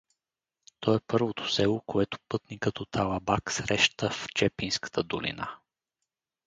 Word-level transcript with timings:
То 0.79 0.93
е 0.95 0.99
първото 0.99 1.51
село, 1.51 1.81
което 1.87 2.19
пътникът 2.29 2.79
от 2.79 2.95
Алабак 2.95 3.51
среща 3.51 4.09
в 4.09 4.27
Чепинската 4.35 5.03
долина. 5.03 5.59